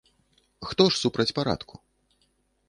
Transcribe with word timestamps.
Хто 0.69 0.83
ж 0.93 0.97
супраць 1.03 1.35
парадку?! 1.41 1.75